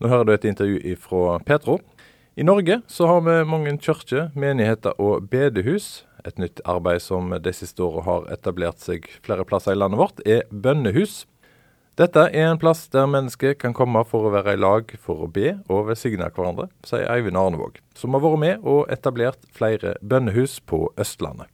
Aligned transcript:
Nå 0.00 0.08
hører 0.08 0.24
du 0.24 0.30
et 0.32 0.44
intervju 0.48 0.94
fra 0.96 1.34
Petro. 1.44 1.74
I 2.40 2.44
Norge 2.46 2.78
så 2.88 3.04
har 3.04 3.18
vi 3.20 3.34
mange 3.44 3.74
kirker, 3.84 4.30
menigheter 4.32 4.94
og 4.96 5.26
bedehus. 5.28 6.06
Et 6.24 6.38
nytt 6.40 6.62
arbeid 6.64 7.02
som 7.04 7.28
de 7.36 7.52
siste 7.52 7.84
årene 7.84 8.06
har 8.06 8.30
etablert 8.32 8.80
seg 8.80 9.04
flere 9.20 9.44
plasser 9.44 9.76
i 9.76 9.80
landet 9.80 10.00
vårt, 10.00 10.22
er 10.24 10.46
bønnehus. 10.48 11.26
Dette 12.00 12.22
er 12.32 12.46
en 12.48 12.60
plass 12.60 12.86
der 12.88 13.10
mennesker 13.12 13.52
kan 13.60 13.74
komme 13.76 14.00
for 14.08 14.24
å 14.24 14.32
være 14.32 14.54
i 14.56 14.60
lag 14.60 14.94
for 15.04 15.26
å 15.26 15.28
be 15.28 15.58
og 15.68 15.90
velsigne 15.90 16.30
hverandre, 16.32 16.70
sier 16.88 17.04
Eivind 17.12 17.36
Arnevåg, 17.36 17.76
som 17.92 18.16
har 18.16 18.24
vært 18.24 18.40
med 18.40 18.64
og 18.64 18.88
etablert 18.94 19.44
flere 19.52 19.98
bønnehus 20.00 20.62
på 20.64 20.86
Østlandet. 20.96 21.50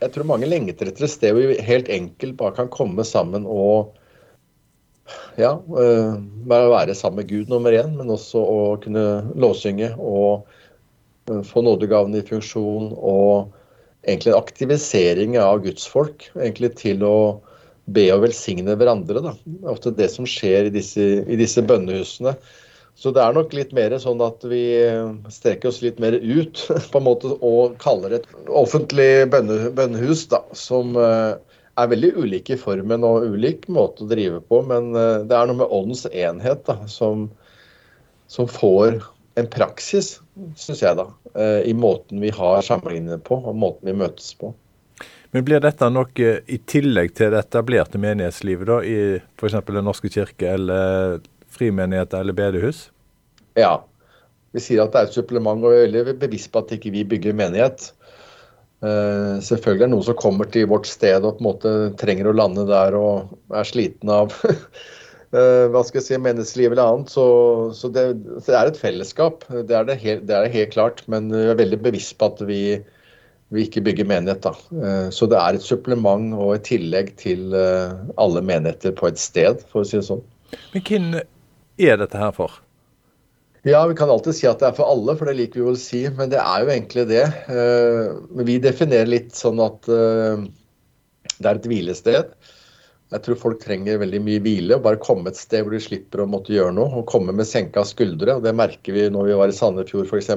Jeg 0.00 0.14
tror 0.14 0.30
mange 0.32 0.48
lengter 0.48 0.88
etter 0.88 1.04
et 1.04 1.12
sted 1.12 1.36
hvor 1.36 1.52
vi 1.52 1.60
helt 1.68 1.92
enkelt 1.92 2.38
bare 2.40 2.56
kan 2.62 2.72
komme 2.72 3.04
sammen 3.04 3.44
og 3.44 3.92
ja, 5.40 5.52
å 5.58 6.60
være 6.72 6.96
sammen 6.96 7.22
med 7.22 7.30
Gud 7.30 7.52
nummer 7.52 7.74
én, 7.76 7.94
men 7.98 8.12
også 8.12 8.40
å 8.40 8.60
kunne 8.84 9.04
lovsynge 9.36 9.92
og 9.98 10.46
øh, 11.30 11.42
få 11.46 11.64
nådegavene 11.66 12.22
i 12.22 12.26
funksjon 12.26 12.92
og 12.94 13.52
egentlig 14.04 14.32
en 14.32 14.40
aktivisering 14.40 15.38
av 15.40 15.62
gudsfolk 15.64 16.28
egentlig 16.34 16.74
til 16.80 17.04
å 17.06 17.16
be 17.84 18.06
og 18.14 18.24
velsigne 18.24 18.76
hverandre. 18.80 19.20
Da. 19.24 19.34
Det 19.44 19.64
er 19.64 19.72
ofte 19.74 19.94
det 19.96 20.10
som 20.12 20.28
skjer 20.28 20.68
i 20.68 20.74
disse, 20.74 21.08
i 21.24 21.40
disse 21.40 21.64
bønnehusene. 21.64 22.36
Så 22.94 23.10
det 23.10 23.24
er 23.24 23.34
nok 23.34 23.52
litt 23.56 23.72
mer 23.74 23.96
sånn 23.98 24.22
at 24.22 24.44
vi 24.46 24.62
streker 25.34 25.72
oss 25.72 25.80
litt 25.82 25.98
mer 26.02 26.14
ut 26.14 26.60
på 26.92 27.00
en 27.00 27.06
måte 27.08 27.32
og 27.34 27.74
kaller 27.82 28.14
det 28.14 28.22
et 28.22 28.52
offentlig 28.62 29.26
bønne, 29.32 29.72
bønnehus, 29.74 30.28
da, 30.30 30.44
som 30.56 30.94
eh, 31.00 31.34
er 31.80 31.90
veldig 31.90 32.12
ulike 32.20 32.54
i 32.54 32.60
formen 32.60 33.04
og 33.06 33.26
ulik 33.34 33.66
måte 33.72 34.04
å 34.04 34.10
drive 34.10 34.40
på. 34.48 34.62
Men 34.68 34.92
eh, 34.98 35.24
det 35.28 35.36
er 35.36 35.50
noe 35.50 35.62
med 35.62 35.74
åndens 35.74 36.06
enhet 36.10 36.64
da, 36.68 36.78
som, 36.90 37.28
som 38.30 38.50
får 38.50 39.00
en 39.40 39.48
praksis, 39.50 40.18
syns 40.58 40.82
jeg, 40.82 40.98
da, 40.98 41.08
eh, 41.34 41.60
i 41.70 41.74
måten 41.74 42.22
vi 42.22 42.30
har 42.34 42.62
sammenlignet 42.62 43.24
på 43.26 43.40
og 43.42 43.56
måten 43.58 43.90
vi 43.90 43.96
møtes 44.04 44.30
på. 44.38 44.52
Men 45.34 45.42
Blir 45.42 45.62
dette 45.62 45.88
noe 45.90 46.34
i 46.46 46.60
tillegg 46.70 47.16
til 47.18 47.32
det 47.34 47.40
etablerte 47.42 47.98
menighetslivet 47.98 48.68
da, 48.70 48.76
i 48.86 48.98
f.eks. 49.18 49.56
Den 49.66 49.88
norske 49.88 50.10
kirke 50.14 50.52
eller 50.54 51.18
frimenigheter 51.50 52.22
eller 52.22 52.36
bedehus? 52.38 52.86
Ja. 53.58 53.80
Vi 54.54 54.62
sier 54.62 54.84
at 54.84 54.94
det 54.94 55.00
er 55.00 55.08
et 55.08 55.16
supplement, 55.16 55.64
og 55.66 55.72
vi 55.74 55.80
er 55.80 55.88
veldig 55.88 56.14
bevisst 56.22 56.52
på 56.54 56.62
at 56.62 56.76
ikke 56.76 56.92
vi 56.94 57.02
bygger 57.10 57.34
menighet. 57.34 57.88
Uh, 58.84 59.40
selvfølgelig 59.40 59.80
er 59.80 59.86
det 59.86 59.94
noen 59.94 60.04
som 60.04 60.16
kommer 60.20 60.48
til 60.52 60.66
vårt 60.68 60.88
sted 60.90 61.24
og 61.24 61.38
på 61.38 61.40
en 61.40 61.46
måte 61.46 61.70
trenger 62.00 62.28
å 62.28 62.34
lande 62.36 62.66
der 62.68 62.96
og 62.98 63.30
er 63.56 63.64
sliten 63.64 64.10
av 64.12 64.34
uh, 64.44 64.58
hva 65.72 65.80
skal 65.86 66.02
jeg 66.02 66.06
si, 66.10 66.18
menneskeliv 66.20 66.74
eller 66.74 66.90
annet. 66.90 67.12
Så, 67.14 67.24
så, 67.78 67.88
det, 67.94 68.10
så, 68.42 68.50
det, 68.50 68.58
er 68.58 68.72
et 68.72 68.80
fellesskap, 68.82 69.46
det 69.48 69.78
er 69.78 69.88
det, 69.88 69.96
helt, 70.02 70.26
det 70.28 70.36
er 70.36 70.44
det, 70.44 70.52
helt, 70.56 70.74
klart. 70.74 71.00
Men 71.08 71.32
vi 71.32 71.46
er 71.46 71.62
veldig 71.62 71.80
bevisst 71.86 72.18
på 72.20 72.28
at 72.34 72.44
vi, 72.44 72.60
vi 73.54 73.64
ikke 73.64 73.86
bygger 73.88 74.10
menighet. 74.10 74.44
da. 74.44 74.52
Uh, 74.74 75.08
så 75.14 75.30
det 75.32 75.40
er 75.40 75.56
et 75.56 75.64
supplement 75.64 76.36
og 76.36 76.56
et 76.58 76.68
tillegg 76.68 77.14
til 77.22 77.56
alle 77.56 78.44
menigheter 78.44 78.92
på 78.98 79.08
et 79.08 79.22
sted, 79.22 79.64
for 79.72 79.84
å 79.84 79.88
si 79.88 79.96
det 79.96 80.08
sånn. 80.10 80.22
Men 80.74 80.86
hvem 80.90 81.10
er 81.88 82.04
dette 82.04 82.20
her 82.20 82.36
for? 82.36 82.60
Ja, 83.66 83.86
vi 83.88 83.94
kan 83.96 84.10
alltid 84.12 84.34
si 84.36 84.44
at 84.44 84.60
det 84.60 84.66
er 84.68 84.74
for 84.76 84.84
alle, 84.92 85.14
for 85.16 85.24
det 85.24 85.38
liker 85.38 85.62
vi 85.62 85.70
å 85.70 85.78
si. 85.80 86.02
Men 86.12 86.28
det 86.32 86.40
er 86.42 86.60
jo 86.60 86.72
egentlig 86.74 87.04
det. 87.08 87.24
Eh, 87.48 88.10
men 88.36 88.48
vi 88.50 88.58
definerer 88.60 89.08
litt 89.08 89.32
sånn 89.38 89.56
at 89.64 89.88
eh, 89.88 90.42
det 91.38 91.48
er 91.48 91.56
et 91.56 91.68
hvilested. 91.70 92.34
Jeg 93.14 93.20
tror 93.24 93.38
folk 93.40 93.62
trenger 93.62 94.02
veldig 94.02 94.20
mye 94.26 94.42
hvile. 94.44 94.76
og 94.76 94.84
Bare 94.84 95.00
komme 95.00 95.32
et 95.32 95.40
sted 95.40 95.64
hvor 95.64 95.72
de 95.72 95.80
slipper 95.80 96.20
å 96.20 96.28
måtte 96.28 96.52
gjøre 96.52 96.76
noe. 96.76 96.92
Og 97.00 97.08
komme 97.08 97.32
med 97.32 97.48
senka 97.48 97.80
skuldre. 97.88 98.36
og 98.36 98.44
Det 98.44 98.52
merker 98.52 98.92
vi 98.98 99.08
når 99.08 99.24
vi 99.30 99.38
var 99.40 99.48
i 99.48 99.56
Sandefjord 99.56 100.12
f.eks. 100.12 100.28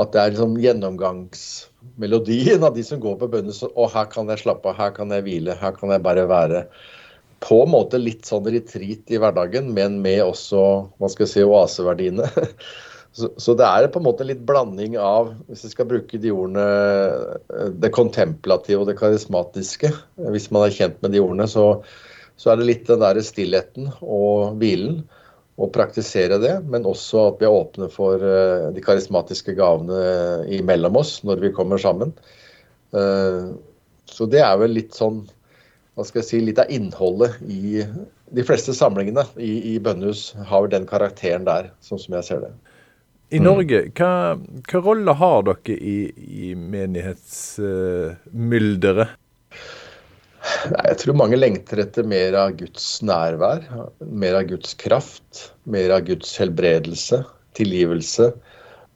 At 0.00 0.12
det 0.12 0.20
er 0.20 0.32
liksom 0.34 0.60
gjennomgangsmelodien 0.60 2.60
av 2.68 2.76
de 2.76 2.84
som 2.84 3.00
går 3.00 3.16
på 3.22 3.32
bønnes. 3.32 3.64
Og 3.72 3.88
her 3.96 4.06
kan 4.12 4.28
jeg 4.28 4.44
slappe 4.44 4.68
av, 4.68 4.76
her 4.76 4.92
kan 4.96 5.08
jeg 5.16 5.24
hvile, 5.24 5.56
her 5.56 5.72
kan 5.76 5.88
jeg 5.96 6.04
bare 6.04 6.28
være 6.28 6.66
på 7.40 7.62
en 7.64 7.72
måte 7.72 8.00
litt 8.00 8.28
sånn 8.28 8.46
retreat 8.52 9.10
i 9.10 9.18
hverdagen, 9.20 9.72
men 9.76 9.98
med 10.04 10.22
også 10.26 10.62
hva 11.00 11.10
skal 11.10 11.26
jeg 11.26 11.32
si, 11.34 11.44
oaseverdiene. 11.46 12.28
Så, 13.10 13.26
så, 13.42 13.56
det 13.58 13.66
er 13.66 13.88
på 13.90 13.98
en 13.98 14.04
måte 14.06 14.22
litt 14.22 14.44
blanding 14.46 14.92
av, 15.02 15.32
hvis 15.48 15.64
jeg 15.66 15.72
skal 15.72 15.88
bruke 15.90 16.18
de 16.22 16.30
ordene, 16.30 16.62
det 17.82 17.90
kontemplative 17.90 18.84
og 18.84 18.86
det 18.86 18.94
karismatiske. 19.00 19.90
Hvis 20.30 20.46
man 20.54 20.68
er 20.68 20.76
kjent 20.76 21.00
med 21.02 21.16
de 21.16 21.22
ordene, 21.24 21.48
så, 21.50 21.64
så 22.38 22.52
er 22.52 22.60
det 22.60 22.68
litt 22.68 22.84
den 22.86 23.02
der 23.02 23.18
stillheten 23.26 23.90
og 23.98 24.60
hvilen. 24.60 25.02
Å 25.58 25.66
praktisere 25.74 26.38
det, 26.40 26.54
men 26.70 26.86
også 26.88 27.26
at 27.32 27.42
vi 27.42 27.48
er 27.48 27.56
åpne 27.58 27.90
for 27.92 28.22
eh, 28.22 28.70
de 28.78 28.84
karismatiske 28.84 29.52
gavene 29.58 30.46
imellom 30.56 31.02
oss 31.02 31.18
når 31.26 31.42
vi 31.42 31.50
kommer 31.58 31.82
sammen. 31.82 32.14
Eh, 32.94 33.50
så 34.06 34.30
det 34.30 34.40
er 34.46 34.54
vel 34.62 34.78
litt 34.78 34.94
sånn 34.96 35.24
hva 35.98 36.04
skal 36.06 36.22
jeg 36.22 36.28
si, 36.28 36.38
litt 36.44 36.60
av 36.62 36.70
innholdet 36.72 37.32
i 37.50 37.82
de 38.30 38.42
fleste 38.46 38.72
samlingene 38.76 39.24
i, 39.42 39.74
i 39.74 39.78
bønnehus 39.82 40.22
har 40.50 40.68
den 40.70 40.86
karakteren 40.88 41.44
der, 41.48 41.64
sånn 41.84 42.02
som 42.02 42.14
jeg 42.18 42.24
ser 42.28 42.40
det. 42.46 42.52
I 43.30 43.38
Norge, 43.42 43.90
hva, 43.94 44.36
hva 44.66 44.80
rolle 44.82 45.12
har 45.14 45.42
dere 45.46 45.74
i, 45.76 46.10
i 46.50 46.54
menighetsmylderet? 46.58 49.08
Uh, 49.10 49.16
jeg 50.88 50.96
tror 51.02 51.20
mange 51.20 51.38
lengter 51.38 51.78
etter 51.84 52.04
mer 52.10 52.34
av 52.38 52.48
Guds 52.58 52.86
nærvær. 53.06 53.60
Mer 54.02 54.34
av 54.40 54.44
Guds 54.50 54.74
kraft. 54.80 55.54
Mer 55.70 55.88
av 55.94 56.00
Guds 56.08 56.30
helbredelse, 56.42 57.18
tilgivelse 57.58 58.26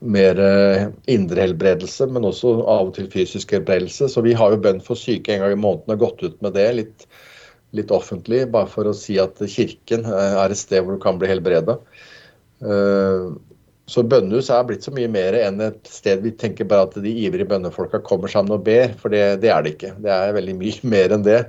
mer 0.04 0.40
eh, 0.40 0.86
indre 1.10 1.46
helbredelse, 1.46 2.06
men 2.12 2.26
også 2.28 2.56
av 2.62 2.90
og 2.90 2.94
til 2.96 3.08
fysisk 3.12 3.54
helbredelse. 3.56 4.08
Så 4.10 4.24
vi 4.24 4.34
har 4.36 4.52
jo 4.52 4.60
bønn 4.64 4.82
for 4.84 4.98
syke 4.98 5.34
en 5.34 5.44
gang 5.44 5.54
i 5.54 5.60
måneden 5.60 5.96
og 5.96 6.04
gått 6.04 6.24
ut 6.24 6.36
med 6.44 6.54
det 6.58 6.66
litt, 6.78 7.06
litt 7.76 7.94
offentlig, 7.94 8.44
bare 8.52 8.70
for 8.70 8.90
å 8.90 8.94
si 8.96 9.18
at 9.22 9.40
kirken 9.50 10.06
eh, 10.08 10.36
er 10.42 10.52
et 10.52 10.60
sted 10.60 10.84
hvor 10.84 10.96
du 10.96 11.02
kan 11.02 11.20
bli 11.20 11.30
helbreda. 11.30 11.78
Eh, 12.64 13.32
så 13.90 14.04
bønnehus 14.08 14.48
er 14.48 14.64
blitt 14.64 14.86
så 14.86 14.92
mye 14.96 15.10
mer 15.12 15.36
enn 15.36 15.58
et 15.60 15.88
sted 15.92 16.22
vi 16.24 16.32
tenker 16.40 16.68
bare 16.68 16.86
at 16.86 16.94
de 17.04 17.10
ivrige 17.26 17.50
bønnefolka 17.50 18.00
kommer 18.06 18.32
sammen 18.32 18.56
og 18.56 18.62
ber, 18.64 18.94
for 19.00 19.12
det, 19.12 19.42
det 19.42 19.50
er 19.52 19.64
det 19.64 19.74
ikke. 19.74 19.96
Det 20.04 20.12
er 20.12 20.36
veldig 20.36 20.58
mye 20.60 20.86
mer 20.94 21.16
enn 21.16 21.26
det. 21.26 21.40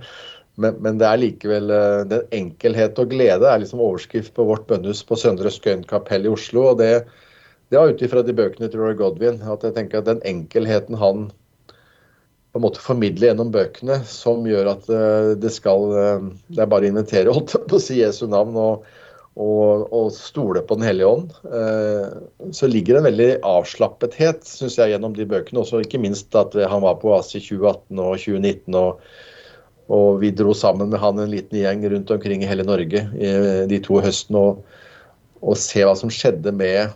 Men, 0.55 0.79
men, 0.79 0.99
det 0.99 1.07
er 1.07 1.19
likevel 1.19 1.71
den 2.07 2.35
enkelhet 2.35 2.99
og 3.01 3.09
glede 3.11 3.47
er 3.51 3.59
liksom 3.59 3.81
overskrift 3.83 4.31
på 4.37 4.45
vårt 4.47 4.63
bønnehus 4.69 5.01
på 5.03 5.17
Søndre 5.19 5.51
Skøyen 5.51 5.83
kapell 5.87 6.27
i 6.27 6.31
Oslo. 6.31 6.69
og 6.71 6.79
det 6.79 6.93
det 7.69 7.79
var 7.79 7.89
ut 7.89 8.01
ifra 8.05 8.21
de 8.25 8.35
bøkene 8.35 8.69
til 8.69 8.81
Roy 8.81 8.93
Godwin. 8.99 9.41
At 9.41 9.65
jeg 9.65 9.75
tenker 9.75 10.01
at 10.01 10.09
den 10.09 10.21
enkelheten 10.27 10.97
han 11.01 11.29
på 12.55 12.59
en 12.59 12.63
måte 12.63 12.79
formidler 12.79 13.33
gjennom 13.33 13.49
bøkene, 13.51 13.97
som 14.07 14.45
gjør 14.47 14.69
at 14.77 14.85
eh, 14.87 15.33
det 15.43 15.49
skal 15.51 15.89
eh, 15.99 16.27
Det 16.55 16.61
er 16.63 16.69
bare 16.71 16.87
å 16.87 16.93
invitere, 16.93 17.33
holdt 17.35 17.57
på 17.67 17.75
å 17.75 17.81
si 17.83 17.97
Jesu 17.97 18.29
navn, 18.31 18.55
og, 18.55 18.85
og, 19.35 19.83
og 19.91 20.07
stole 20.15 20.63
på 20.63 20.77
Den 20.79 20.87
hellige 20.87 21.09
ånd. 21.17 21.35
Eh, 21.43 22.15
så 22.55 22.71
ligger 22.71 22.95
det 22.95 23.01
en 23.01 23.09
veldig 23.09 23.29
avslappethet, 23.51 24.47
syns 24.47 24.79
jeg, 24.79 24.93
gjennom 24.93 25.17
de 25.17 25.27
bøkene. 25.27 25.65
Også 25.65 25.83
ikke 25.83 25.99
minst 25.99 26.31
at 26.39 26.55
han 26.55 26.85
var 26.85 26.95
på 27.01 27.11
ASI 27.17 27.43
2018 27.43 27.99
og 27.99 28.19
2019. 28.23 28.81
og 28.83 29.07
og 29.85 30.15
vi 30.17 30.31
dro 30.33 30.49
sammen 30.57 30.87
med 30.89 30.97
han 30.97 31.19
en 31.21 31.29
liten 31.29 31.59
gjeng 31.59 31.83
rundt 31.91 32.09
omkring 32.09 32.41
i 32.41 32.47
hele 32.49 32.63
Norge 32.65 33.03
de 33.69 33.77
to 33.85 33.99
høstene. 34.01 34.39
Og, 34.41 34.79
og 35.45 35.59
se 35.61 35.83
hva 35.85 35.91
som 35.99 36.09
skjedde 36.09 36.49
med 36.57 36.95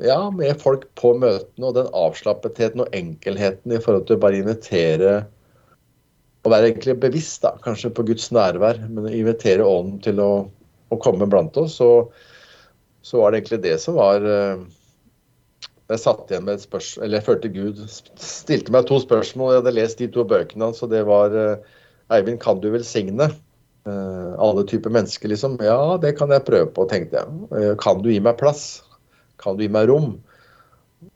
ja, 0.00 0.30
med 0.30 0.56
folk 0.60 0.86
på 0.96 1.12
møtene 1.20 1.68
og 1.68 1.76
den 1.76 1.88
avslappetheten 1.96 2.84
og 2.84 2.96
enkelheten 2.96 3.74
i 3.74 3.80
forhold 3.82 4.06
til 4.08 4.16
å 4.16 4.22
bare 4.22 4.40
invitere 4.40 5.14
og 6.42 6.50
være 6.50 6.72
egentlig 6.72 6.96
bevisst 7.02 7.44
da, 7.44 7.54
kanskje 7.62 7.92
på 7.94 8.04
Guds 8.08 8.30
nærvær, 8.34 8.80
men 8.90 9.10
invitere 9.12 9.66
ånden 9.66 10.00
til 10.02 10.22
å, 10.22 10.30
å 10.90 10.98
komme 11.02 11.28
blant 11.30 11.58
oss. 11.60 11.76
Så, 11.78 11.90
så, 13.06 13.20
var 13.20 13.30
det 13.30 13.42
egentlig 13.42 13.62
det 13.66 13.76
som 13.82 13.98
var 13.98 14.26
eh, 14.26 14.64
Jeg 15.92 16.02
satt 16.02 16.30
igjen 16.30 16.48
med 16.48 16.56
et 16.56 16.64
spørsmål 16.64 17.04
Eller 17.04 17.18
jeg 17.18 17.26
følte 17.26 17.52
Gud 17.52 17.80
stilte 17.92 18.74
meg 18.74 18.88
to 18.88 18.98
spørsmål. 19.02 19.52
Jeg 19.52 19.62
hadde 19.62 19.76
lest 19.78 20.02
de 20.02 20.10
to 20.10 20.26
bøkene 20.26 20.70
hans, 20.70 20.82
og 20.82 20.90
det 20.94 21.04
var 21.06 21.36
eh, 21.36 21.72
Eivind, 22.12 22.42
kan 22.42 22.58
du 22.62 22.72
velsigne? 22.74 23.30
Uh, 23.82 24.34
alle 24.38 24.62
typer 24.70 24.92
mennesker, 24.94 25.26
liksom. 25.32 25.56
Ja, 25.64 25.96
det 25.98 26.12
kan 26.18 26.30
jeg 26.30 26.44
prøve 26.46 26.68
på, 26.70 26.84
tenkte 26.90 27.18
jeg. 27.18 27.76
Kan 27.82 28.02
du 28.04 28.12
gi 28.12 28.20
meg 28.22 28.36
plass? 28.38 28.82
Kan 29.42 29.58
du 29.58 29.64
gi 29.64 29.72
meg 29.72 29.90
rom? 29.90 30.14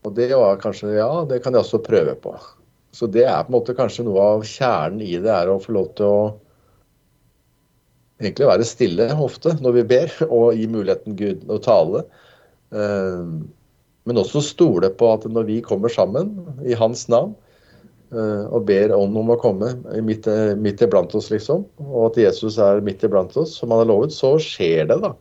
Og 0.02 0.14
det 0.16 0.32
var 0.34 0.58
kanskje 0.62 0.96
Ja, 0.96 1.10
det 1.28 1.42
kan 1.44 1.54
jeg 1.54 1.62
også 1.62 1.82
prøve 1.84 2.16
på. 2.18 2.34
Så 2.96 3.08
det 3.12 3.26
er 3.28 3.44
på 3.44 3.52
en 3.52 3.58
måte 3.58 3.76
kanskje 3.76 4.06
noe 4.06 4.22
av 4.36 4.44
kjernen 4.46 5.04
i 5.04 5.16
det, 5.20 5.30
er 5.32 5.50
å 5.52 5.60
få 5.62 5.74
lov 5.76 5.90
til 5.98 6.08
å 6.08 6.20
egentlig 8.22 8.48
være 8.48 8.66
stille 8.68 9.08
ofte 9.20 9.52
når 9.60 9.80
vi 9.80 9.84
ber, 9.92 10.14
og 10.36 10.56
gi 10.56 10.68
muligheten 10.70 11.18
Gud 11.18 11.44
å 11.52 11.60
tale. 11.62 12.06
Eh, 12.72 13.26
men 14.06 14.22
også 14.22 14.42
stole 14.44 14.92
på 14.94 15.10
at 15.16 15.26
når 15.28 15.50
vi 15.50 15.58
kommer 15.64 15.92
sammen 15.92 16.32
i 16.64 16.76
hans 16.78 17.04
navn 17.12 17.34
eh, 18.14 18.44
og 18.46 18.66
ber 18.68 18.94
ånden 18.94 19.18
om 19.24 19.32
å 19.34 19.38
komme 19.42 19.72
midt, 20.06 20.28
midt 20.62 20.84
iblant 20.86 21.14
oss, 21.18 21.28
liksom, 21.34 21.66
og 21.82 22.12
at 22.12 22.20
Jesus 22.22 22.60
er 22.62 22.84
midt 22.86 23.04
iblant 23.06 23.34
oss, 23.36 23.58
som 23.58 23.74
han 23.74 23.82
har 23.82 23.90
lovet, 23.90 24.14
så 24.14 24.36
skjer 24.42 24.88
det, 24.92 25.00
da. 25.02 25.12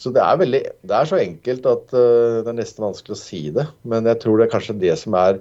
Så 0.00 0.12
det 0.16 0.22
er, 0.24 0.36
veldig, 0.40 0.60
det 0.88 0.96
er 0.96 1.08
så 1.08 1.18
enkelt 1.20 1.66
at 1.68 1.90
uh, 1.92 2.40
det 2.40 2.48
er 2.48 2.56
nesten 2.56 2.86
vanskelig 2.86 3.16
å 3.16 3.20
si 3.20 3.42
det. 3.52 3.66
Men 3.84 4.08
jeg 4.08 4.22
tror 4.22 4.38
det 4.40 4.46
er 4.46 4.54
kanskje 4.54 4.78
det 4.80 4.94
som 4.96 5.16
er 5.18 5.40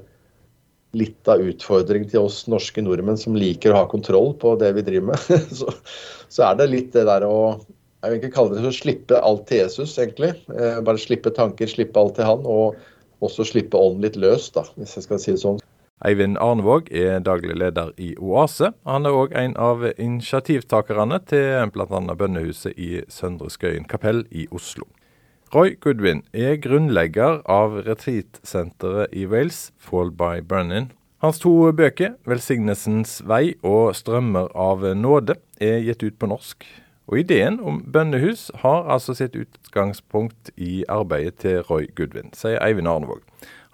litt 0.97 1.29
av 1.29 1.41
utfordringen 1.45 2.09
til 2.09 2.25
oss 2.25 2.41
norske 2.50 2.81
nordmenn 2.81 3.19
som 3.19 3.38
liker 3.38 3.71
å 3.71 3.83
ha 3.83 3.89
kontroll 3.89 4.33
på 4.41 4.56
det 4.59 4.73
vi 4.75 4.85
driver 4.88 5.11
med. 5.13 5.35
så, 5.59 5.69
så, 6.27 6.50
er 6.50 6.59
det 6.59 6.71
litt 6.73 6.91
det 6.95 7.06
der 7.07 7.27
å 7.27 7.39
jeg 8.00 8.13
vil 8.13 8.21
ikke 8.21 8.35
kalle 8.35 8.56
det 8.56 8.69
å 8.69 8.71
slippe 8.71 9.17
alt 9.27 9.41
til 9.50 9.59
Jesus, 9.59 9.97
egentlig. 10.00 10.31
Eh, 10.56 10.77
bare 10.88 11.01
slippe 11.01 11.33
tanker, 11.35 11.67
slippe 11.67 12.00
alt 12.00 12.15
til 12.15 12.29
han, 12.29 12.45
og 12.47 12.77
også 13.25 13.44
slippe 13.50 13.75
ånden 13.75 14.06
litt 14.06 14.15
løs, 14.15 14.47
da, 14.56 14.63
hvis 14.79 14.95
jeg 14.95 15.03
skal 15.03 15.19
si 15.19 15.33
det 15.35 15.41
sånn. 15.41 15.59
Eivind 16.00 16.38
Arnevåg 16.40 16.88
er 16.96 17.19
daglig 17.19 17.57
leder 17.60 17.90
i 18.00 18.13
Oase. 18.16 18.69
Han 18.88 19.04
er 19.04 19.16
òg 19.19 19.34
en 19.36 19.57
av 19.60 19.81
initiativtakerne 19.98 21.18
til 21.28 21.68
bl.a. 21.75 22.00
bønnehuset 22.16 22.78
i 22.80 23.01
Søndre 23.12 23.50
Skøyen 23.51 23.84
kapell 23.84 24.24
i 24.31 24.46
Oslo. 24.56 24.88
Roy 25.51 25.74
Goodwin 25.81 26.22
er 26.31 26.56
grunnlegger 26.63 27.42
av 27.51 27.81
retreatsenteret 27.84 29.12
i 29.12 29.25
Wales, 29.28 29.74
Fall 29.75 30.13
by 30.16 30.40
Brennan. 30.40 30.94
Hans 31.19 31.42
to 31.44 31.51
bøker, 31.75 32.16
'Velsignelsens 32.24 33.19
vei' 33.28 33.57
og 33.60 33.92
'Strømmer 33.95 34.48
av 34.56 34.86
nåde', 34.95 35.36
er 35.60 35.84
gitt 35.84 36.04
ut 36.04 36.19
på 36.19 36.31
norsk. 36.31 36.63
Og 37.10 37.19
Ideen 37.19 37.60
om 37.60 37.81
bønnehus 37.84 38.52
har 38.62 38.88
altså 38.88 39.13
sitt 39.13 39.36
utgangspunkt 39.36 40.52
i 40.56 40.86
arbeidet 40.88 41.42
til 41.44 41.60
Roy 41.68 41.90
Goodwin, 41.95 42.31
sier 42.34 42.63
Eivind 42.63 42.88
Arnevåg. 42.88 43.19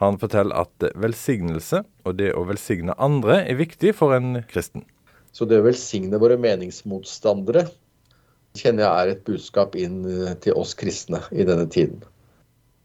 Han 0.04 0.20
forteller 0.20 0.66
at 0.66 0.90
velsignelse 1.00 1.84
og 2.06 2.18
det 2.20 2.34
å 2.36 2.44
velsigne 2.48 2.96
andre 3.02 3.42
er 3.46 3.60
viktig 3.60 3.94
for 3.96 4.16
en 4.16 4.42
kristen. 4.50 4.84
Så 5.36 5.48
det 5.48 5.60
å 5.62 5.68
velsigne 5.68 6.20
våre 6.20 6.38
meningsmotstandere 6.40 7.66
kjenner 8.56 8.86
jeg 8.86 8.92
er 8.92 9.14
et 9.14 9.24
budskap 9.28 9.76
inn 9.80 10.04
eh, 10.08 10.36
til 10.44 10.56
oss 10.60 10.76
kristne 10.80 11.20
i 11.36 11.48
denne 11.48 11.68
tiden. 11.72 12.04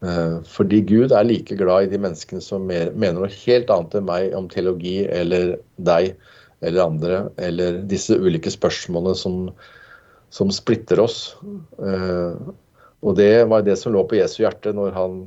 Eh, 0.02 0.38
fordi 0.48 0.80
Gud 0.86 1.14
er 1.14 1.26
like 1.26 1.54
glad 1.58 1.86
i 1.86 1.92
de 1.92 2.00
menneskene 2.02 2.42
som 2.42 2.66
mener 2.66 3.18
noe 3.18 3.30
helt 3.44 3.70
annet 3.70 3.98
enn 3.98 4.08
meg 4.08 4.34
om 4.38 4.48
teologi 4.50 5.02
eller 5.06 5.58
deg 5.76 6.14
eller 6.60 6.82
andre, 6.84 7.20
eller 7.40 7.78
disse 7.88 8.16
ulike 8.18 8.52
spørsmålene 8.52 9.16
som, 9.16 9.36
som 10.34 10.50
splitter 10.52 11.00
oss. 11.02 11.20
Eh, 11.80 12.50
og 13.00 13.16
det 13.16 13.46
var 13.48 13.64
det 13.64 13.78
som 13.80 13.94
lå 13.94 14.04
på 14.08 14.18
Jesu 14.18 14.42
hjerte 14.42 14.74
når 14.76 14.96
han 14.96 15.22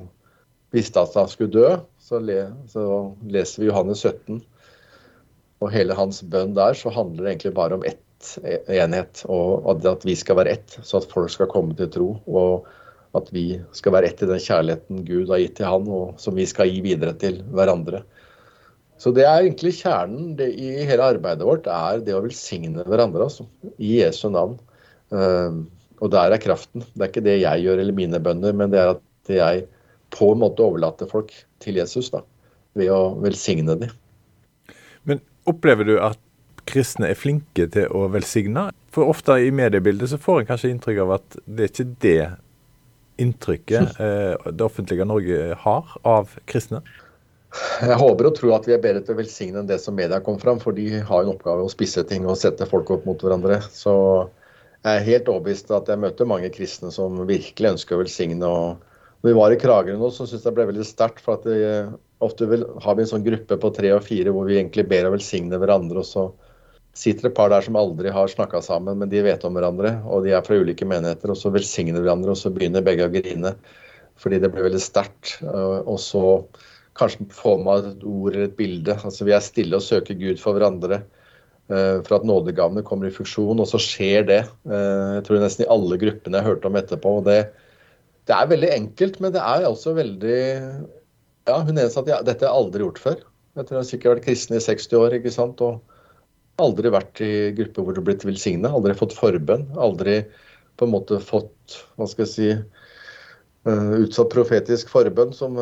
visste 0.74 1.02
at 1.04 1.16
han 1.18 1.30
skulle 1.32 1.54
dø, 1.54 1.76
så, 2.02 2.20
le, 2.20 2.48
så 2.72 2.86
leser 3.30 3.64
vi 3.64 3.70
Johannes 3.70 4.04
17. 4.04 4.42
Og 5.64 5.72
hele 5.72 5.96
hans 5.96 6.22
bønn 6.28 6.56
der 6.58 6.76
så 6.76 6.92
handler 6.94 7.24
det 7.24 7.36
egentlig 7.36 7.54
bare 7.56 7.78
om 7.78 7.86
ett 7.88 8.00
enhet, 8.72 9.24
og 9.32 9.68
at 9.86 10.06
vi 10.08 10.16
skal 10.16 10.40
være 10.40 10.56
ett, 10.58 10.78
så 10.84 11.00
at 11.00 11.12
folk 11.12 11.32
skal 11.32 11.52
komme 11.52 11.76
til 11.80 11.92
tro. 11.92 12.10
Og 12.28 12.68
at 13.18 13.30
vi 13.36 13.60
skal 13.78 13.94
være 13.94 14.10
ett 14.10 14.24
i 14.26 14.30
den 14.30 14.42
kjærligheten 14.42 15.04
Gud 15.06 15.32
har 15.32 15.42
gitt 15.44 15.58
til 15.60 15.70
han, 15.70 15.88
og 15.88 16.20
som 16.22 16.36
vi 16.38 16.48
skal 16.50 16.72
gi 16.72 16.82
videre 16.86 17.14
til 17.22 17.42
hverandre. 17.54 18.02
Så 19.02 19.12
det 19.14 19.26
er 19.28 19.44
egentlig 19.44 19.76
kjernen 19.82 20.38
i 20.40 20.74
hele 20.88 21.06
arbeidet 21.16 21.46
vårt, 21.46 21.68
er 21.68 22.02
det 22.06 22.16
å 22.16 22.24
velsigne 22.24 22.86
hverandre, 22.88 23.28
altså. 23.28 23.46
I 23.78 24.00
Jesu 24.00 24.30
navn. 24.32 24.58
Uh, 25.14 25.66
og 26.02 26.12
der 26.14 26.34
er 26.34 26.42
kraften. 26.42 26.86
Det 26.94 27.04
er 27.04 27.12
ikke 27.12 27.26
det 27.26 27.38
jeg 27.42 27.66
gjør 27.66 27.82
eller 27.84 27.98
mine 27.98 28.22
bønner, 28.24 28.56
men 28.58 28.72
det 28.74 28.82
er 28.82 28.94
at 28.96 29.34
jeg 29.34 29.66
på 30.14 30.32
en 30.34 30.44
måte 30.44 30.66
overlate 30.66 31.08
folk 31.10 31.34
til 31.64 31.80
Jesus 31.82 32.12
da, 32.14 32.22
ved 32.78 32.92
å 32.94 33.16
velsigne 33.24 33.76
dem. 33.80 33.94
Men 35.10 35.22
opplever 35.50 35.88
du 35.88 35.98
at 36.02 36.20
kristne 36.70 37.10
er 37.12 37.20
flinke 37.20 37.68
til 37.74 37.92
å 37.92 38.08
velsigne? 38.14 38.70
For 38.94 39.10
ofte 39.10 39.40
i 39.42 39.52
mediebildet 39.56 40.14
så 40.14 40.20
får 40.22 40.44
en 40.44 40.52
kanskje 40.54 40.72
inntrykk 40.74 41.02
av 41.04 41.16
at 41.18 41.40
det 41.46 41.66
er 41.66 41.72
ikke 41.74 41.90
det 42.06 42.20
inntrykket 43.24 44.00
eh, 44.06 44.52
det 44.52 44.66
offentlige 44.66 45.08
Norge 45.10 45.58
har 45.66 45.98
av 46.08 46.38
kristne? 46.50 46.84
Jeg 47.84 48.00
håper 48.00 48.30
og 48.30 48.38
tror 48.38 48.56
at 48.56 48.66
vi 48.66 48.74
er 48.74 48.82
bedre 48.82 49.04
til 49.06 49.14
å 49.14 49.20
velsigne 49.20 49.60
enn 49.62 49.68
det 49.70 49.78
som 49.82 49.94
media 49.94 50.18
kom 50.26 50.40
fram, 50.42 50.62
for 50.62 50.74
de 50.74 51.04
har 51.06 51.22
en 51.22 51.36
oppgave 51.36 51.62
å 51.62 51.70
spisse 51.70 52.02
ting 52.10 52.26
og 52.26 52.40
sette 52.42 52.66
folk 52.70 52.90
opp 52.96 53.06
mot 53.06 53.22
hverandre. 53.22 53.60
Så 53.70 53.94
jeg 54.84 54.96
er 54.98 55.06
helt 55.06 55.30
overbevist 55.30 55.70
at 55.76 55.92
jeg 55.92 56.02
møter 56.02 56.30
mange 56.30 56.50
kristne 56.54 56.90
som 56.92 57.22
virkelig 57.30 57.76
ønsker 57.76 57.96
å 57.96 58.02
velsigne. 58.02 58.50
og 58.50 58.90
vi 59.24 59.36
var 59.38 59.54
i 59.54 59.60
Kragerø 59.60 59.96
nå, 60.00 60.10
så 60.12 60.26
syns 60.28 60.44
det 60.44 60.52
ble 60.56 60.66
veldig 60.68 60.86
sterkt. 60.88 61.22
For 61.24 61.40
at 61.40 61.46
vi, 61.48 61.60
ofte 62.24 62.48
vil, 62.50 62.66
har 62.84 62.98
vi 62.98 63.06
en 63.06 63.12
sånn 63.14 63.24
gruppe 63.24 63.58
på 63.60 63.72
tre 63.76 63.94
og 63.96 64.04
fire 64.04 64.34
hvor 64.36 64.50
vi 64.50 64.58
egentlig 64.58 64.84
ber 64.90 65.08
og 65.08 65.16
velsigner 65.16 65.62
hverandre. 65.62 66.04
Og 66.04 66.10
så 66.10 66.26
sitter 66.98 67.30
det 67.30 67.32
et 67.32 67.38
par 67.38 67.54
der 67.54 67.64
som 67.66 67.80
aldri 67.80 68.12
har 68.14 68.30
snakka 68.30 68.62
sammen, 68.66 69.00
men 69.00 69.12
de 69.14 69.24
vet 69.24 69.46
om 69.48 69.56
hverandre. 69.56 69.96
Og 70.12 70.28
de 70.28 70.36
er 70.36 70.44
fra 70.46 70.60
ulike 70.60 70.88
menigheter, 70.88 71.32
og 71.32 71.40
så 71.40 71.54
velsigner 71.56 72.04
hverandre, 72.04 72.36
og 72.36 72.42
så 72.42 72.52
begynner 72.54 72.86
begge 72.86 73.08
å 73.08 73.14
grine. 73.16 73.56
Fordi 74.20 74.44
det 74.44 74.52
blir 74.54 74.68
veldig 74.68 74.84
sterkt. 74.84 75.38
Og 75.42 75.98
så 76.04 76.26
kanskje 77.00 77.26
få 77.34 77.58
med 77.64 77.90
et 77.90 78.06
ord 78.06 78.36
eller 78.36 78.50
et 78.50 78.60
bilde. 78.60 79.00
Altså 79.02 79.26
Vi 79.26 79.34
er 79.34 79.44
stille 79.44 79.80
og 79.80 79.86
søker 79.86 80.20
Gud 80.20 80.42
for 80.42 80.58
hverandre 80.58 81.00
eh, 81.02 82.04
for 82.04 82.20
at 82.20 82.28
nådegavene 82.28 82.84
kommer 82.86 83.10
i 83.10 83.16
funksjon, 83.16 83.64
og 83.64 83.70
så 83.72 83.82
skjer 83.82 84.28
det. 84.30 84.42
Eh, 84.68 85.10
jeg 85.18 85.26
tror 85.26 85.42
nesten 85.42 85.66
i 85.66 85.72
alle 85.74 85.98
gruppene 86.02 86.40
jeg 86.40 86.52
hørte 86.52 86.70
om 86.70 86.78
etterpå. 86.84 87.20
og 87.22 87.30
det 87.32 87.42
det 88.30 88.36
er 88.36 88.52
veldig 88.52 88.70
enkelt, 88.72 89.20
men 89.24 89.34
det 89.36 89.42
er 89.44 89.66
også 89.68 89.96
veldig 89.98 90.42
Ja, 91.50 91.58
hun 91.60 91.76
ene 91.76 91.90
sa 91.92 92.04
at 92.04 92.12
ja, 92.12 92.22
dette 92.24 92.46
har 92.46 92.54
jeg 92.54 92.62
aldri 92.62 92.86
gjort 92.86 93.02
før. 93.04 93.24
Jeg 93.58 93.70
har 93.70 93.88
sikkert 93.88 94.16
vært 94.16 94.28
kristen 94.30 94.56
i 94.58 94.64
60 94.64 94.96
år 95.00 95.18
ikke 95.20 95.34
sant? 95.34 95.62
og 95.62 95.82
aldri 96.62 96.92
vært 96.94 97.20
i 97.26 97.34
grupper 97.58 97.84
hvor 97.84 97.96
du 97.96 98.00
har 98.00 98.08
blitt 98.08 98.26
velsigna. 98.28 98.72
Aldri 98.72 98.96
fått 98.98 99.16
forbønn. 99.18 99.68
Aldri 99.82 100.22
på 100.80 100.88
en 100.88 100.94
måte 100.94 101.20
fått 101.22 101.78
hva 101.98 102.08
skal 102.10 102.26
jeg 102.26 102.32
si, 102.32 102.48
uh, 103.68 103.92
utsatt 104.00 104.32
profetisk 104.34 104.90
forbønn, 104.94 105.34
som, 105.36 105.60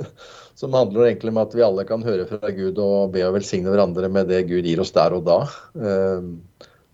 som 0.60 0.74
handler 0.78 1.10
egentlig 1.10 1.34
om 1.34 1.42
at 1.42 1.54
vi 1.54 1.66
alle 1.66 1.86
kan 1.88 2.06
høre 2.06 2.26
fra 2.30 2.54
Gud 2.54 2.80
og 2.82 3.12
be 3.14 3.26
og 3.26 3.36
velsigne 3.36 3.70
hverandre 3.74 4.10
med 4.12 4.30
det 4.32 4.46
Gud 4.48 4.66
gir 4.66 4.82
oss 4.82 4.94
der 4.96 5.14
og 5.18 5.26
da. 5.28 5.40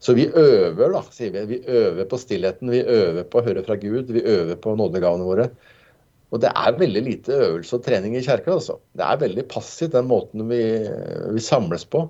Så 0.04 0.12
vi 0.12 0.26
øver, 0.28 0.90
da, 0.92 1.00
sier 1.14 1.32
vi. 1.32 1.44
Vi 1.54 1.62
øver 1.64 2.04
på 2.10 2.18
stillheten. 2.20 2.68
Vi 2.74 2.82
øver 2.82 3.24
på 3.24 3.40
å 3.40 3.46
høre 3.46 3.62
fra 3.64 3.78
Gud. 3.80 4.12
Vi 4.12 4.20
øver 4.20 4.58
på 4.60 4.74
nådegavene 4.76 5.24
våre. 5.24 5.48
Og 6.34 6.42
det 6.42 6.50
er 6.50 6.76
veldig 6.76 7.02
lite 7.06 7.32
øvelse 7.46 7.78
og 7.78 7.86
trening 7.86 8.16
i 8.18 8.22
kirka. 8.26 8.58
Altså. 8.58 8.76
Det 8.98 9.06
er 9.06 9.22
veldig 9.22 9.46
passivt, 9.48 9.94
den 9.94 10.10
måten 10.10 10.44
vi, 10.50 10.60
vi, 11.32 11.40
samles 11.40 11.86
på. 11.88 12.04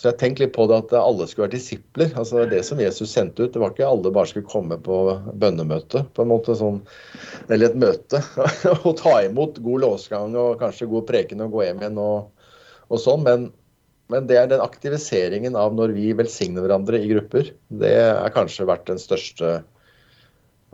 Så 0.00 0.08
jeg 0.08 0.18
tenkte 0.22 0.44
litt 0.44 0.54
på 0.56 0.64
det 0.70 0.78
at 0.78 0.96
alle 0.98 1.26
skulle 1.28 1.48
være 1.50 1.56
disipler. 1.58 2.14
altså 2.16 2.40
Det 2.40 2.54
det 2.54 2.64
som 2.70 2.80
Jesus 2.80 3.12
sendte 3.12 3.44
ut. 3.44 3.52
Det 3.52 3.60
var 3.60 3.74
ikke 3.74 3.90
alle 3.90 4.14
bare 4.14 4.30
skulle 4.30 4.48
komme 4.48 4.78
på 4.80 5.02
bønnemøte, 5.42 6.06
på 6.16 6.24
en 6.24 6.32
måte 6.32 6.56
sånn, 6.58 6.80
eller 7.48 7.68
et 7.68 7.80
møte. 7.82 8.22
og 8.86 8.94
ta 9.02 9.18
imot 9.26 9.60
god 9.60 9.84
låsgang 9.84 10.38
og 10.38 10.62
kanskje 10.62 10.88
god 10.94 11.10
preken 11.12 11.44
og 11.44 11.58
gå 11.58 11.66
hjem 11.68 11.84
igjen 11.84 12.00
og, 12.02 12.30
og 12.88 13.04
sånn. 13.04 13.26
Men 13.26 13.50
men 14.12 14.28
det 14.28 14.38
er 14.38 14.48
den 14.50 14.62
aktiviseringen 14.62 15.56
av 15.58 15.74
når 15.76 15.94
vi 15.96 16.12
velsigner 16.16 16.64
hverandre 16.64 17.00
i 17.00 17.10
grupper. 17.10 17.52
Det 17.82 17.94
har 17.98 18.34
kanskje 18.34 18.68
vært 18.68 18.86
den 18.90 19.00
største 19.02 19.60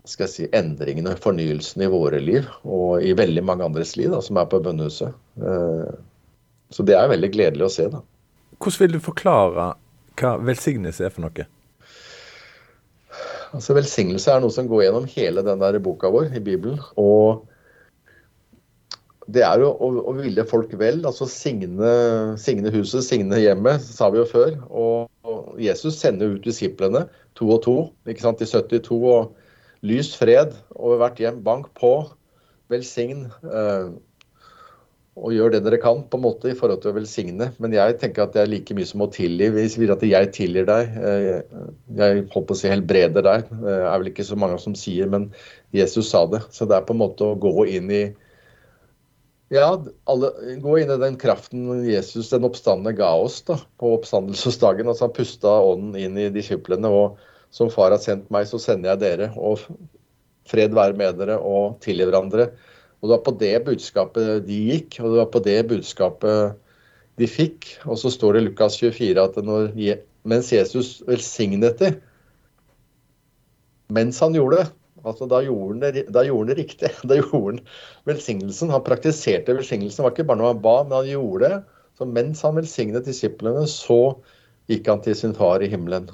skal 0.08 0.24
jeg 0.24 0.32
si, 0.32 0.46
endringen 0.56 1.08
og 1.10 1.18
fornyelsen 1.20 1.82
i 1.84 1.90
våre 1.92 2.20
liv, 2.22 2.46
og 2.64 3.04
i 3.04 3.12
veldig 3.16 3.42
mange 3.44 3.66
andres 3.66 3.96
liv 3.98 4.12
da, 4.14 4.22
som 4.24 4.38
er 4.40 4.48
på 4.48 4.60
bønnehuset. 4.64 5.12
Eh, 5.36 5.90
så 6.72 6.86
det 6.86 6.96
er 6.96 7.10
veldig 7.12 7.30
gledelig 7.34 7.66
å 7.66 7.72
se. 7.72 7.88
da. 7.92 8.00
Hvordan 8.56 8.84
vil 8.84 8.96
du 8.96 9.04
forklare 9.04 9.70
hva 10.18 10.34
velsignelse 10.42 11.04
er 11.06 11.14
for 11.14 11.26
noe? 11.26 11.46
Altså 13.56 13.76
Velsignelse 13.76 14.32
er 14.32 14.42
noe 14.44 14.52
som 14.52 14.68
går 14.68 14.86
gjennom 14.86 15.06
hele 15.08 15.44
den 15.44 15.60
der 15.62 15.78
boka 15.82 16.10
vår 16.12 16.34
i 16.36 16.42
Bibelen. 16.44 16.80
og 16.96 17.47
det 19.28 19.42
er 19.44 19.60
jo 19.60 19.68
å, 19.74 19.88
å, 20.08 20.14
ville 20.16 20.44
folk 20.48 20.72
vel. 20.80 21.02
altså 21.06 21.28
signe, 21.28 21.92
signe, 22.40 22.72
huset, 22.72 23.04
signe 23.04 23.40
hjemmet, 23.42 23.84
sa 23.84 24.08
vi 24.12 24.22
jo 24.22 24.26
før. 24.28 24.54
Og, 24.68 25.08
og 25.28 25.58
Jesus 25.60 25.98
sender 26.00 26.36
ut 26.36 26.46
disiplene, 26.46 27.04
to 27.36 27.50
og 27.52 27.62
to, 27.66 27.76
ikke 28.08 28.24
sant, 28.24 28.40
i 28.40 28.48
72. 28.48 28.96
Og 28.96 29.84
lys 29.86 30.14
fred 30.16 30.56
over 30.74 31.02
hvert 31.02 31.20
hjem. 31.20 31.42
Bank 31.44 31.68
på. 31.78 31.92
Velsign. 32.72 33.26
Eh, 33.44 33.90
og 35.18 35.34
gjør 35.34 35.50
det 35.50 35.60
dere 35.66 35.80
kan 35.82 36.04
på 36.06 36.18
en 36.18 36.22
måte 36.22 36.52
i 36.52 36.56
forhold 36.56 36.80
til 36.80 36.92
å 36.92 36.96
velsigne. 36.96 37.50
Men 37.60 37.74
jeg 37.74 37.96
tenker 38.00 38.24
at 38.24 38.36
det 38.36 38.44
er 38.44 38.50
like 38.52 38.76
mye 38.76 38.88
som 38.88 39.02
å 39.04 39.10
tilgi. 39.12 39.50
Hvis 39.52 39.76
vi 39.76 39.84
vil 39.84 39.92
at 39.92 40.04
jeg 40.06 40.30
tilgir 40.36 40.68
deg, 40.68 40.94
eh, 41.02 41.28
jeg 42.00 42.24
holdt 42.32 42.48
på 42.48 42.56
å 42.56 42.60
si 42.60 42.70
helbreder 42.72 43.26
deg, 43.26 43.52
det 43.60 43.76
er 43.82 43.92
vel 43.92 44.08
ikke 44.12 44.26
så 44.28 44.38
mange 44.40 44.56
som 44.62 44.78
sier, 44.78 45.10
men 45.10 45.28
Jesus 45.76 46.14
sa 46.14 46.24
det. 46.30 46.46
Så 46.54 46.68
det 46.70 46.78
er 46.78 46.88
på 46.88 46.96
en 46.96 47.02
måte 47.02 47.28
å 47.28 47.36
gå 47.36 47.68
inn 47.74 47.92
i 47.92 48.06
ja, 49.48 49.68
alle, 50.04 50.30
gå 50.60 50.74
inn 50.80 50.90
i 50.92 51.00
den 51.00 51.16
kraften 51.20 51.68
Jesus, 51.88 52.28
den 52.32 52.44
oppstandende, 52.48 52.92
ga 52.98 53.10
oss 53.16 53.40
da, 53.48 53.56
på 53.80 53.94
oppstandelsesdagen. 53.96 54.90
Altså 54.90 55.06
Han 55.06 55.14
pusta 55.16 55.54
ånden 55.64 55.96
inn 55.96 56.18
i 56.20 56.28
disiplene. 56.32 56.88
og 56.88 57.18
Som 57.54 57.72
far 57.72 57.94
har 57.94 58.02
sendt 58.02 58.28
meg, 58.34 58.48
så 58.50 58.60
sender 58.60 58.92
jeg 58.92 59.02
dere. 59.04 59.30
Og 59.40 59.62
fred 60.48 60.76
være 60.76 60.96
med 60.96 61.20
dere, 61.20 61.38
og 61.40 61.78
tilgi 61.84 62.08
hverandre. 62.08 62.50
Og 63.00 63.08
Det 63.08 63.14
var 63.14 63.24
på 63.24 63.36
det 63.40 63.54
budskapet 63.64 64.46
de 64.48 64.58
gikk, 64.72 64.98
og 65.00 65.12
det 65.12 65.22
var 65.22 65.30
på 65.32 65.44
det 65.44 65.58
budskapet 65.70 66.58
de 67.18 67.30
fikk. 67.30 67.70
Og 67.86 67.98
så 68.00 68.12
står 68.12 68.36
det 68.36 68.42
i 68.42 68.48
Lukas 68.50 68.78
24 68.80 69.24
at 69.24 69.40
når, 69.44 69.72
mens 70.28 70.52
Jesus 70.52 70.98
velsignet 71.08 71.80
dem, 71.80 72.00
mens 73.88 74.18
han 74.20 74.34
gjorde 74.36 74.60
det, 74.60 74.72
Altså, 75.08 75.28
da, 75.30 75.40
gjorde 75.44 75.74
han 75.74 75.82
det, 75.82 76.04
da 76.14 76.22
gjorde 76.26 76.44
han 76.44 76.52
det 76.52 76.58
riktig. 76.60 76.92
Da 77.10 77.18
gjorde 77.18 77.56
han 77.56 77.60
velsignelsen. 78.10 78.72
Han 78.74 78.86
praktiserte 78.86 79.56
velsignelsen. 79.56 80.02
Det 80.02 80.06
var 80.06 80.16
ikke 80.16 80.28
bare 80.30 80.42
noe 80.42 80.54
han 80.54 80.64
ba, 80.64 80.78
men 80.84 81.00
han 81.00 81.12
gjorde 81.12 81.48
det. 81.48 81.60
Så 81.98 82.06
mens 82.06 82.44
han 82.46 82.58
velsignet 82.58 83.08
disiplene, 83.08 83.66
så 83.70 84.00
gikk 84.70 84.88
han 84.90 85.02
til 85.02 85.16
sin 85.18 85.34
far 85.34 85.64
i 85.64 85.70
himmelen. 85.72 86.10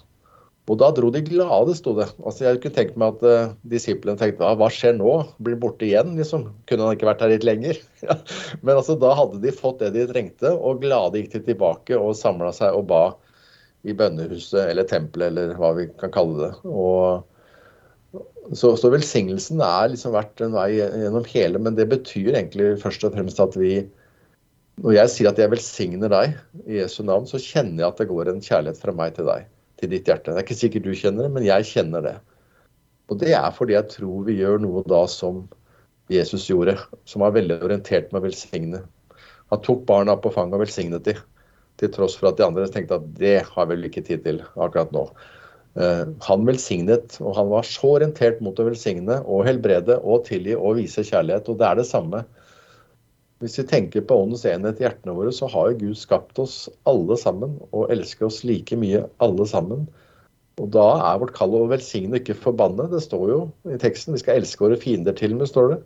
Og 0.64 0.78
da 0.80 0.88
dro 0.96 1.10
de 1.12 1.20
glade, 1.20 1.74
sto 1.76 1.92
det. 1.98 2.06
Altså 2.24 2.46
Jeg 2.46 2.62
kunne 2.62 2.76
tenkt 2.78 2.94
meg 3.00 3.18
at 3.18 3.24
uh, 3.28 3.52
disiplene 3.68 4.16
tenkte 4.20 4.48
hva 4.56 4.68
skjer 4.72 4.94
nå? 4.96 5.18
Blir 5.44 5.58
borte 5.60 5.84
igjen? 5.84 6.14
liksom? 6.16 6.46
Kunne 6.70 6.86
han 6.86 6.96
ikke 6.96 7.10
vært 7.10 7.24
her 7.24 7.34
litt 7.34 7.44
lenger? 7.44 7.80
Men 8.64 8.78
altså 8.78 8.96
da 9.00 9.12
hadde 9.18 9.42
de 9.44 9.52
fått 9.52 9.84
det 9.84 9.92
de 9.98 10.06
trengte, 10.08 10.54
og 10.54 10.80
glade 10.80 11.20
gikk 11.20 11.34
de 11.34 11.42
tilbake 11.50 11.98
og 12.00 12.16
samla 12.16 12.54
seg 12.56 12.78
og 12.78 12.88
ba 12.88 13.04
i 13.84 13.92
bønnehuset 13.92 14.70
eller 14.70 14.88
tempelet 14.88 15.28
eller 15.28 15.52
hva 15.60 15.74
vi 15.76 15.90
kan 16.00 16.12
kalle 16.14 16.46
det. 16.46 16.52
Og 16.64 17.26
så, 18.54 18.74
så 18.76 18.90
velsignelsen 18.92 19.62
er 19.64 19.90
liksom 19.92 20.14
vært 20.14 20.42
en 20.44 20.54
vei 20.54 20.68
gjennom 20.76 21.26
hele, 21.32 21.60
men 21.62 21.76
det 21.78 21.88
betyr 21.90 22.34
egentlig 22.34 22.74
først 22.82 23.06
og 23.06 23.14
fremst 23.16 23.40
at 23.42 23.58
vi 23.58 23.76
Når 24.82 24.96
jeg 24.96 25.10
sier 25.12 25.30
at 25.30 25.38
jeg 25.38 25.52
velsigner 25.52 26.10
deg 26.10 26.32
i 26.66 26.80
Jesu 26.80 27.04
navn, 27.06 27.28
så 27.30 27.38
kjenner 27.38 27.84
jeg 27.84 27.92
at 27.92 28.00
det 28.00 28.08
går 28.10 28.30
en 28.32 28.40
kjærlighet 28.42 28.80
fra 28.82 28.94
meg 28.96 29.12
til 29.14 29.28
deg 29.28 29.44
til 29.78 29.92
ditt 29.92 30.08
hjerte. 30.10 30.32
Det 30.32 30.40
er 30.40 30.46
ikke 30.46 30.56
sikkert 30.58 30.86
du 30.88 30.96
kjenner 30.98 31.26
det, 31.26 31.30
men 31.34 31.46
jeg 31.46 31.68
kjenner 31.68 32.02
det. 32.02 32.14
Og 33.06 33.20
det 33.20 33.36
er 33.38 33.54
fordi 33.54 33.76
jeg 33.76 33.90
tror 33.92 34.24
vi 34.26 34.38
gjør 34.40 34.58
noe 34.64 34.82
da 34.90 35.04
som 35.10 35.44
Jesus 36.10 36.48
gjorde, 36.50 36.74
som 37.06 37.22
var 37.22 37.36
veldig 37.36 37.60
orientert 37.64 38.10
med 38.10 38.20
å 38.20 38.26
velsigne. 38.26 38.82
Han 39.52 39.62
tok 39.62 39.84
barna 39.88 40.16
på 40.18 40.32
fanget 40.34 40.58
og 40.58 40.64
velsignet 40.64 41.06
dem, 41.06 41.22
til 41.80 41.90
tross 41.94 42.18
for 42.18 42.30
at 42.30 42.38
de 42.38 42.46
andre 42.46 42.66
tenkte 42.70 42.98
at 42.98 43.06
det 43.18 43.36
har 43.46 43.70
vel 43.70 43.86
ikke 43.86 44.04
tid 44.06 44.22
til 44.26 44.42
akkurat 44.54 44.92
nå. 44.94 45.06
Uh, 45.74 46.14
han 46.22 46.46
velsignet, 46.46 47.16
og 47.18 47.34
han 47.34 47.48
var 47.50 47.66
så 47.66 47.96
orientert 47.96 48.38
mot 48.44 48.58
å 48.62 48.68
velsigne 48.68 49.18
og 49.26 49.42
helbrede 49.48 49.98
og 50.06 50.26
tilgi 50.28 50.54
og 50.54 50.78
vise 50.78 51.02
kjærlighet. 51.02 51.50
Og 51.50 51.58
det 51.58 51.66
er 51.70 51.80
det 51.80 51.88
samme 51.90 52.22
hvis 53.42 53.58
vi 53.58 53.66
tenker 53.68 54.04
på 54.06 54.16
åndens 54.22 54.46
enhet 54.48 54.78
i 54.80 54.86
hjertene 54.86 55.12
våre, 55.16 55.32
så 55.34 55.48
har 55.52 55.72
jo 55.72 55.80
Gud 55.82 55.98
skapt 56.00 56.38
oss 56.40 56.64
alle 56.88 57.16
sammen 57.20 57.58
og 57.74 57.90
elsker 57.92 58.30
oss 58.30 58.40
like 58.46 58.78
mye 58.80 59.02
alle 59.24 59.44
sammen. 59.50 59.84
Og 60.62 60.70
da 60.72 60.86
er 61.10 61.18
vårt 61.20 61.34
kall 61.36 61.56
å 61.58 61.66
velsigne, 61.68 62.20
ikke 62.20 62.38
forbanne. 62.38 62.86
Det 62.92 63.02
står 63.02 63.26
jo 63.32 63.40
i 63.68 63.76
teksten. 63.82 64.14
Vi 64.14 64.22
skal 64.22 64.40
elske 64.40 64.64
våre 64.64 64.78
fiender 64.80 65.16
til 65.18 65.34
og 65.34 65.42
med, 65.42 65.50
står 65.50 65.72
det. 65.74 65.80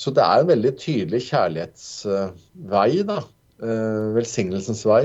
Så 0.00 0.14
det 0.16 0.24
er 0.24 0.42
en 0.42 0.50
veldig 0.50 0.72
tydelig 0.80 1.22
kjærlighetsvei, 1.28 2.90
da. 3.06 3.20
Eh, 3.58 4.04
velsignelsens 4.16 4.84
vei. 4.88 5.02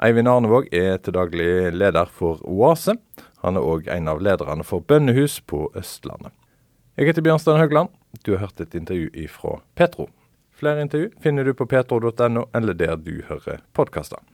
Eivind 0.00 0.30
Arnevåg 0.32 0.70
er 0.72 0.94
til 1.04 1.12
daglig 1.12 1.74
leder 1.76 2.08
for 2.08 2.38
Oase. 2.48 2.94
Han 3.44 3.58
er 3.60 3.66
òg 3.68 3.88
en 3.92 4.06
av 4.08 4.22
lederne 4.24 4.64
for 4.64 4.80
bønnehus 4.80 5.42
på 5.44 5.66
Østlandet. 5.76 6.32
Jeg 6.96 7.10
heter 7.10 7.26
Bjørnstein 7.26 7.60
Høgland. 7.60 7.92
Du 8.24 8.32
har 8.32 8.46
hørt 8.46 8.62
et 8.64 8.72
intervju 8.78 9.10
ifra 9.12 9.58
Petro. 9.76 10.08
Flere 10.56 10.86
intervju 10.86 11.10
finner 11.20 11.44
du 11.44 11.52
på 11.52 11.68
petro.no, 11.68 12.46
eller 12.56 12.78
der 12.80 12.96
du 12.96 13.20
hører 13.28 13.60
podkaster. 13.76 14.24